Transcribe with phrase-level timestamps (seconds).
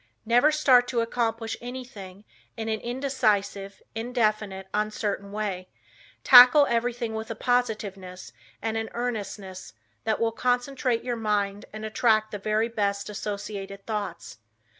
[0.25, 2.23] Never start to accomplish anything
[2.57, 5.69] in an indecisive, indefinite, uncertain way.
[6.23, 8.33] Tackle everything with a positiveness
[8.63, 14.39] and an earnestness that will concentrate your mind and attract the very best associated thoughts.